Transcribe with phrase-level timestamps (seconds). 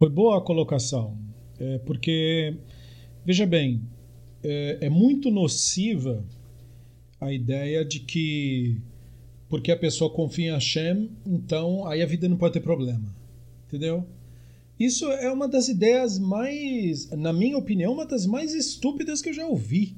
[0.00, 1.18] Foi boa a colocação,
[1.58, 2.56] é, porque,
[3.24, 3.82] veja bem,
[4.44, 6.24] é, é muito nociva
[7.20, 8.80] a ideia de que
[9.48, 13.12] porque a pessoa confia em Hashem, então aí a vida não pode ter problema.
[13.66, 14.06] Entendeu?
[14.78, 19.34] Isso é uma das ideias mais, na minha opinião, uma das mais estúpidas que eu
[19.34, 19.96] já ouvi.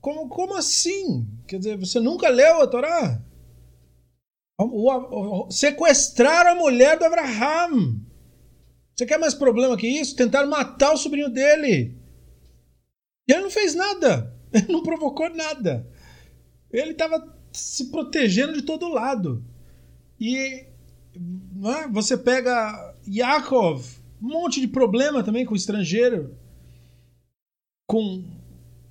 [0.00, 1.26] Como, como assim?
[1.46, 3.24] Quer dizer, você nunca leu a Torá?
[4.58, 8.00] O, o, o, sequestraram a mulher do Abraham.
[8.94, 10.14] Você quer mais problema que isso?
[10.14, 11.96] Tentaram matar o sobrinho dele.
[13.28, 14.32] E ele não fez nada.
[14.54, 15.84] Ele não provocou nada.
[16.70, 19.44] Ele estava se protegendo de todo lado.
[20.20, 21.88] E é?
[21.90, 23.84] você pega Yaakov,
[24.22, 26.36] um monte de problema também com o estrangeiro,
[27.86, 28.24] com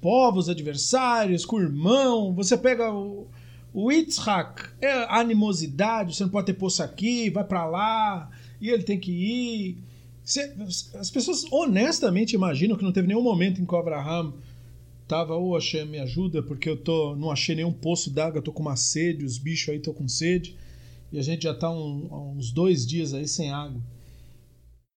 [0.00, 2.34] povos adversários, com o irmão.
[2.34, 3.28] Você pega o,
[3.72, 8.82] o Yitzhak, é animosidade, você não pode ter poço aqui, vai para lá, e ele
[8.82, 9.91] tem que ir.
[10.24, 14.32] As pessoas honestamente imaginam que não teve nenhum momento em que o Abraham
[15.08, 18.62] tava, ô oh, me ajuda, porque eu tô, não achei nenhum poço d'água, tô com
[18.62, 20.56] uma sede, os bichos aí estão com sede,
[21.12, 23.80] e a gente já tá um, uns dois dias aí sem água.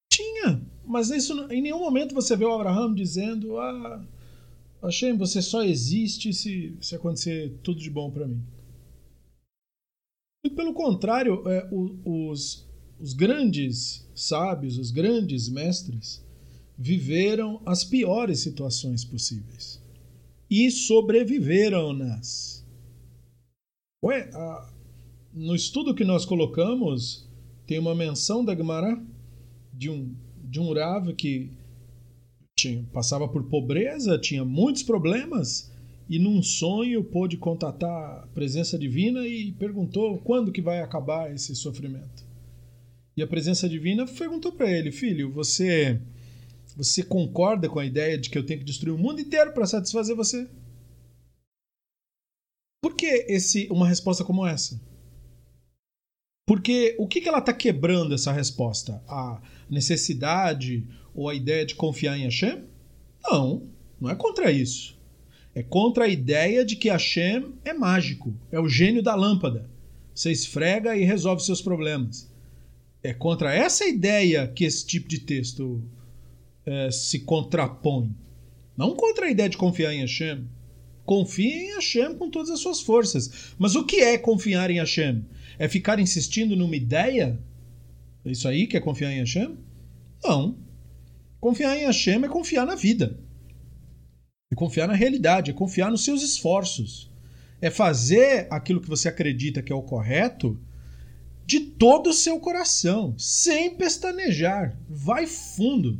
[0.10, 4.06] Tinha, mas isso, em nenhum momento você vê o Abraham dizendo, ah,
[4.82, 8.42] Hashem, você só existe se, se acontecer tudo de bom para mim.
[10.46, 11.68] Muito pelo contrário, é,
[12.06, 12.66] os,
[13.00, 16.24] os grandes sábios, os grandes mestres,
[16.78, 19.82] viveram as piores situações possíveis
[20.50, 22.66] e sobreviveram-nas.
[24.04, 24.74] Ué, a,
[25.34, 27.28] no estudo que nós colocamos,
[27.66, 29.02] tem uma menção da Gemara
[29.74, 31.50] de um, de um Rav que
[32.58, 35.72] tinha, passava por pobreza, tinha muitos problemas
[36.08, 41.56] e num sonho pôde contatar a presença divina e perguntou quando que vai acabar esse
[41.56, 42.24] sofrimento.
[43.18, 46.02] E a presença divina perguntou para ele: Filho, você
[46.76, 49.66] você concorda com a ideia de que eu tenho que destruir o mundo inteiro para
[49.66, 50.50] satisfazer você?
[52.84, 54.80] Por que esse, uma resposta como essa?
[56.46, 59.02] Porque o que, que ela está quebrando essa resposta?
[59.08, 62.66] A necessidade ou a ideia de confiar em Hashem?
[63.24, 63.68] Não,
[64.00, 65.00] não é contra isso.
[65.56, 69.70] É contra a ideia de que Hashem é mágico, é o gênio da lâmpada.
[70.14, 72.30] Você esfrega e resolve seus problemas.
[73.06, 75.80] É contra essa ideia que esse tipo de texto
[76.66, 78.10] é, se contrapõe.
[78.76, 80.44] Não contra a ideia de confiar em Hashem.
[81.06, 83.54] Confie em Hashem com todas as suas forças.
[83.60, 85.24] Mas o que é confiar em Hashem?
[85.60, 87.40] É ficar insistindo numa ideia?
[88.26, 89.56] É isso aí que é confiar em Hashem?
[90.24, 90.58] Não.
[91.40, 93.20] Confiar em Hashem é confiar na vida.
[94.52, 97.12] É confiar na realidade, é confiar nos seus esforços.
[97.62, 100.60] É fazer aquilo que você acredita que é o correto
[101.46, 104.76] de todo o seu coração, sem pestanejar.
[104.90, 106.00] Vai fundo.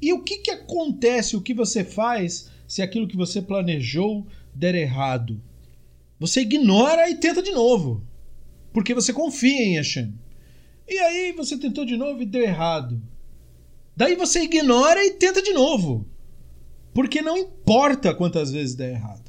[0.00, 4.74] E o que, que acontece, o que você faz se aquilo que você planejou der
[4.74, 5.40] errado?
[6.20, 8.02] Você ignora e tenta de novo.
[8.72, 10.14] Porque você confia em Hashem.
[10.86, 13.02] E aí você tentou de novo e deu errado.
[13.96, 16.06] Daí você ignora e tenta de novo.
[16.94, 19.28] Porque não importa quantas vezes der errado.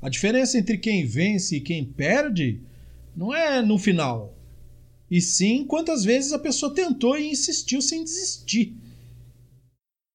[0.00, 2.60] A diferença entre quem vence e quem perde
[3.16, 4.34] não é no final.
[5.10, 8.76] E sim quantas vezes a pessoa tentou e insistiu sem desistir.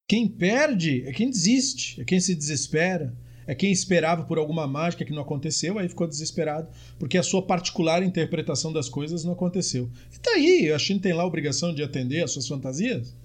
[0.07, 3.13] Quem perde é quem desiste, é quem se desespera,
[3.47, 7.41] é quem esperava por alguma mágica que não aconteceu, aí ficou desesperado, porque a sua
[7.41, 9.89] particular interpretação das coisas não aconteceu.
[10.13, 13.15] E tá aí, a China tem lá a obrigação de atender às suas fantasias.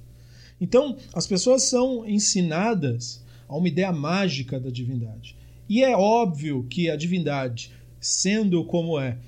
[0.60, 5.37] Então, as pessoas são ensinadas a uma ideia mágica da divindade.
[5.69, 9.19] E é óbvio que a divindade, sendo como é,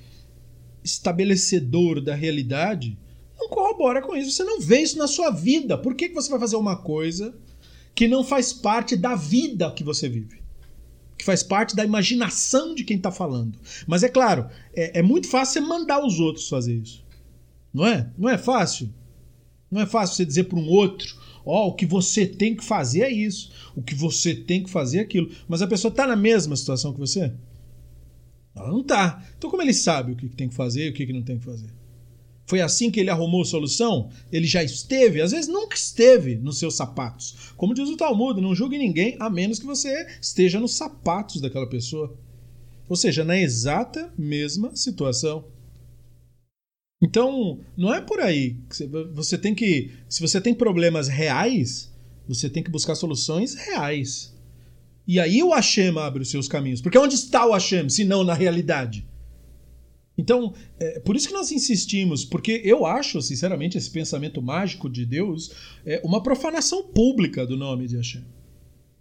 [0.84, 2.98] estabelecedor da realidade,
[3.38, 4.32] não corrobora com isso.
[4.32, 5.76] Você não vê isso na sua vida.
[5.76, 7.34] Por que, que você vai fazer uma coisa
[7.94, 10.41] que não faz parte da vida que você vive?
[11.16, 13.59] Que faz parte da imaginação de quem está falando.
[13.87, 17.04] Mas é claro, é, é muito fácil você mandar os outros fazer isso.
[17.72, 18.10] Não é?
[18.19, 18.92] Não é fácil?
[19.71, 22.65] Não é fácil você dizer para um outro: Ó, oh, o que você tem que
[22.65, 25.30] fazer é isso, o que você tem que fazer é aquilo.
[25.48, 27.33] Mas a pessoa está na mesma situação que você?
[28.54, 29.25] Ela não está.
[29.37, 31.45] Então, como ele sabe o que tem que fazer e o que não tem que
[31.45, 31.71] fazer?
[32.47, 34.10] Foi assim que ele arrumou solução?
[34.31, 37.53] Ele já esteve, às vezes nunca esteve nos seus sapatos.
[37.57, 41.66] Como diz o Talmud, não julgue ninguém a menos que você esteja nos sapatos daquela
[41.66, 42.15] pessoa.
[42.89, 45.47] Ou seja, na exata mesma situação.
[47.01, 48.57] Então, não é por aí.
[49.15, 49.91] Você tem que.
[50.09, 51.91] Se você tem problemas reais,
[52.28, 54.32] você tem que buscar soluções reais.
[55.07, 56.81] E aí o Hashem abre os seus caminhos.
[56.81, 59.07] Porque onde está o Hashem, se não na realidade?
[60.16, 65.07] Então, é, por isso que nós insistimos, porque eu acho, sinceramente, esse pensamento mágico de
[65.07, 65.53] Deus
[65.84, 68.25] é uma profanação pública do nome de Hashem.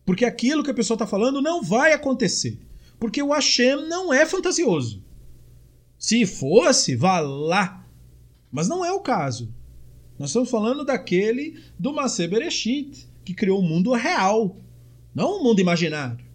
[0.05, 2.59] Porque aquilo que a pessoa está falando não vai acontecer.
[2.99, 5.03] Porque o Hashem não é fantasioso.
[5.97, 7.85] Se fosse, vá lá.
[8.51, 9.53] Mas não é o caso.
[10.17, 14.57] Nós estamos falando daquele do Masé Bereshit, que criou o mundo real,
[15.13, 16.31] não o mundo imaginário.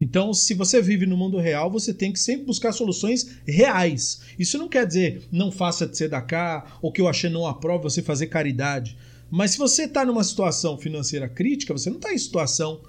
[0.00, 4.20] Então, se você vive no mundo real, você tem que sempre buscar soluções reais.
[4.38, 8.02] Isso não quer dizer não faça de cá ou que eu achei não aprova você
[8.02, 8.96] fazer caridade.
[9.30, 12.82] Mas se você está numa situação financeira crítica, você não está em situação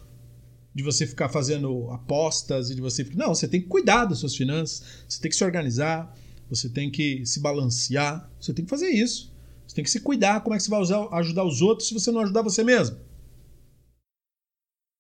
[0.75, 3.07] de você ficar fazendo apostas e de você.
[3.15, 6.13] Não, você tem que cuidar das suas finanças, você tem que se organizar,
[6.49, 9.33] você tem que se balancear, você tem que fazer isso.
[9.65, 10.41] Você tem que se cuidar.
[10.41, 12.97] Como é que você vai usar, ajudar os outros se você não ajudar você mesmo?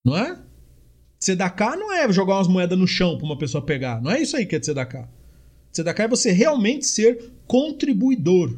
[0.07, 0.41] Não é?
[1.19, 4.01] Tzedaká não é jogar umas moedas no chão para uma pessoa pegar.
[4.01, 5.09] Não é isso aí que é tzedaká.
[5.69, 8.57] Tzedaká é você realmente ser contribuidor.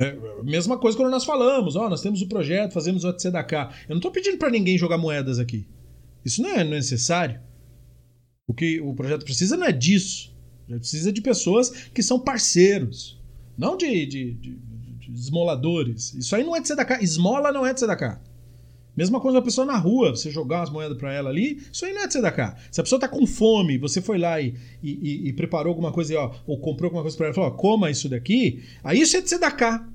[0.00, 3.74] É mesma coisa quando nós falamos, ó, nós temos o projeto, fazemos o Tzedaká.
[3.86, 5.66] Eu não estou pedindo para ninguém jogar moedas aqui.
[6.24, 7.38] Isso não é necessário.
[8.46, 10.34] O que o projeto precisa não é disso.
[10.66, 13.20] Ele precisa de pessoas que são parceiros,
[13.56, 16.14] não de, de, de, de esmoladores.
[16.14, 17.02] Isso aí não é Tzedaká.
[17.02, 18.18] Esmola não é Tzedaká.
[18.96, 21.92] Mesma coisa uma pessoa na rua, você jogar umas moedas para ela ali, isso aí
[21.92, 22.56] não é de cá.
[22.70, 26.18] Se a pessoa tá com fome, você foi lá e, e, e preparou alguma coisa,
[26.18, 29.20] ó, ou comprou alguma coisa para ela, falou, ó, coma isso daqui, aí isso é
[29.20, 29.86] de cá.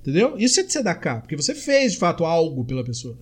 [0.00, 0.34] Entendeu?
[0.36, 3.16] Isso é de cá, porque você fez de fato algo pela pessoa.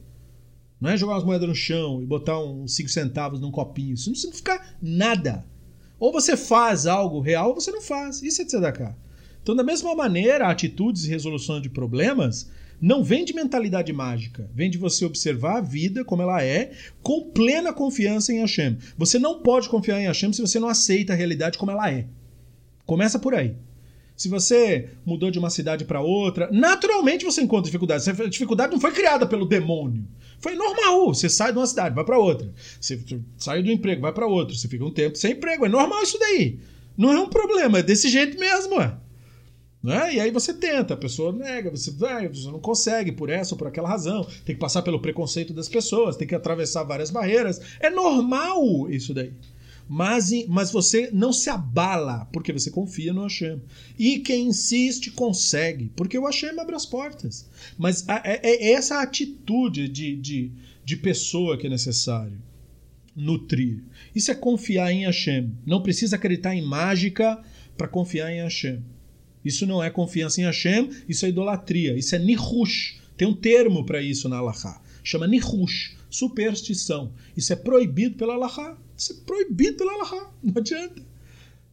[0.81, 3.94] Não é jogar umas moedas no chão e botar uns 5 centavos num copinho.
[3.94, 5.47] Isso não significa nada.
[5.97, 8.20] Ou você faz algo real ou você não faz.
[8.20, 8.97] Isso é de cá.
[9.41, 12.50] Então, da mesma maneira, atitudes e resolução de problemas
[12.82, 17.31] não vem de mentalidade mágica, vem de você observar a vida como ela é, com
[17.31, 18.76] plena confiança em Hashem.
[18.99, 22.08] Você não pode confiar em Hashem se você não aceita a realidade como ela é.
[22.84, 23.55] Começa por aí.
[24.17, 28.08] Se você mudou de uma cidade para outra, naturalmente você encontra dificuldades.
[28.08, 30.05] A dificuldade não foi criada pelo demônio.
[30.40, 31.14] Foi normal.
[31.14, 32.52] Você sai de uma cidade, vai para outra.
[32.81, 33.00] Você
[33.37, 34.56] sai do emprego, vai para outro.
[34.56, 35.64] Você fica um tempo sem emprego.
[35.64, 36.58] É normal isso daí.
[36.96, 37.78] Não é um problema.
[37.78, 38.81] É desse jeito mesmo.
[38.81, 38.96] É.
[39.82, 40.14] Né?
[40.14, 43.58] E aí você tenta, a pessoa nega, você, vai, você não consegue por essa ou
[43.58, 47.61] por aquela razão, tem que passar pelo preconceito das pessoas, tem que atravessar várias barreiras.
[47.81, 49.32] É normal isso daí.
[49.88, 53.61] Mas, mas você não se abala, porque você confia no Hashem.
[53.99, 57.46] E quem insiste consegue, porque o Hashem abre as portas.
[57.76, 60.52] Mas é, é essa atitude de, de,
[60.85, 62.40] de pessoa que é necessário
[63.14, 63.82] nutrir.
[64.14, 65.52] Isso é confiar em Hashem.
[65.67, 67.43] Não precisa acreditar em mágica
[67.76, 68.81] para confiar em Hashem.
[69.44, 73.00] Isso não é confiança em Hashem, isso é idolatria, isso é nihush.
[73.16, 74.80] Tem um termo para isso na Allahá.
[75.02, 77.12] Chama nihush, superstição.
[77.36, 78.76] Isso é proibido pela Allahá.
[78.96, 80.32] Isso é proibido pela Allahá.
[80.42, 81.02] Não adianta.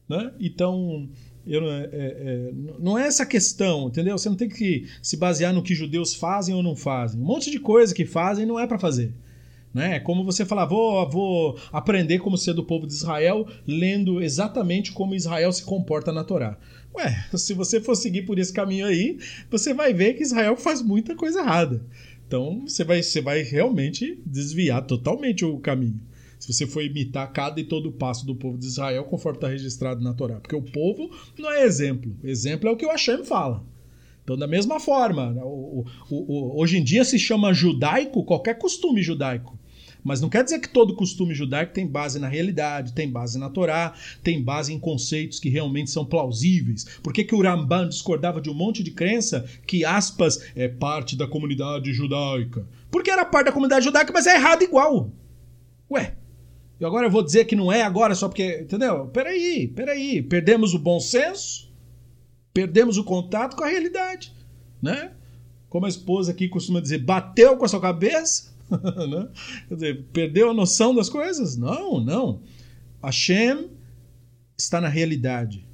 [0.08, 0.32] Né?
[0.40, 1.08] Então,
[1.46, 4.18] eu, é, é, é, não é essa questão, entendeu?
[4.18, 7.22] Você não tem que se basear no que judeus fazem ou não fazem.
[7.22, 9.14] Um monte de coisa que fazem não é para fazer.
[9.74, 9.98] Né?
[9.98, 14.92] É como você falar, vou, vou aprender como ser do povo de Israel lendo exatamente
[14.92, 16.58] como Israel se comporta na Torá.
[16.96, 19.18] Ué, se você for seguir por esse caminho aí,
[19.50, 21.86] você vai ver que Israel faz muita coisa errada.
[22.28, 26.00] Então você vai, você vai realmente desviar totalmente o caminho.
[26.40, 30.02] Se você for imitar cada e todo passo do povo de Israel, conforme está registrado
[30.02, 30.40] na Torá.
[30.40, 32.16] Porque o povo não é exemplo.
[32.24, 33.66] Exemplo é o que o Hashem fala.
[34.24, 39.02] Então, da mesma forma, o, o, o, hoje em dia se chama judaico qualquer costume
[39.02, 39.59] judaico.
[40.04, 43.50] Mas não quer dizer que todo costume judaico tem base na realidade, tem base na
[43.50, 46.86] Torá, tem base em conceitos que realmente são plausíveis.
[47.04, 51.16] Por que, que o Ramban discordava de um monte de crença que, aspas, é parte
[51.16, 52.66] da comunidade judaica?
[52.90, 55.12] Porque era parte da comunidade judaica, mas é errado igual.
[55.92, 56.16] Ué,
[56.80, 58.62] e agora eu vou dizer que não é agora só porque.
[58.62, 59.08] Entendeu?
[59.08, 60.22] Peraí, peraí.
[60.22, 61.70] Perdemos o bom senso,
[62.54, 64.34] perdemos o contato com a realidade.
[64.82, 65.12] Né?
[65.68, 68.54] Como a esposa aqui costuma dizer, bateu com a sua cabeça,
[69.10, 69.30] né?
[69.68, 71.58] Quer dizer, perdeu a noção das coisas?
[71.58, 72.42] Não, não.
[73.04, 73.70] Hashem
[74.58, 75.68] está na realidade.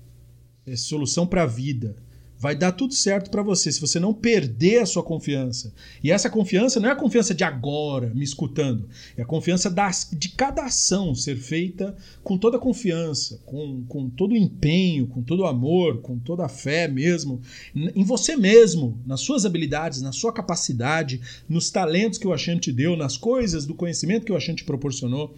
[0.66, 2.05] É solução para a vida
[2.38, 5.74] vai dar tudo certo para você se você não perder a sua confiança.
[6.04, 10.10] E essa confiança não é a confiança de agora, me escutando, é a confiança das,
[10.12, 15.22] de cada ação ser feita com toda a confiança, com, com todo o empenho, com
[15.22, 17.42] todo o amor, com toda a fé mesmo,
[17.74, 22.72] em você mesmo, nas suas habilidades, na sua capacidade, nos talentos que o Hashem te
[22.72, 25.36] deu, nas coisas do conhecimento que o Hashem te proporcionou.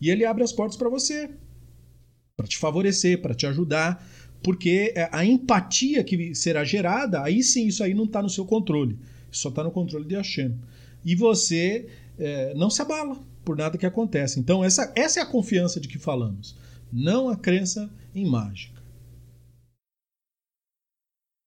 [0.00, 1.28] E ele abre as portas para você,
[2.36, 4.04] para te favorecer, para te ajudar
[4.42, 8.44] porque é, a empatia que será gerada, aí sim, isso aí não está no seu
[8.44, 8.96] controle.
[9.30, 10.54] Só está no controle de Hashem.
[11.04, 11.86] E você
[12.18, 14.38] é, não se abala por nada que acontece.
[14.40, 16.56] Então, essa, essa é a confiança de que falamos.
[16.92, 18.77] Não a crença em mágica.